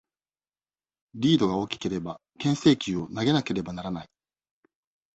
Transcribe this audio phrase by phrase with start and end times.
[1.13, 4.09] リードが大きければ、牽制球を投げなければならない。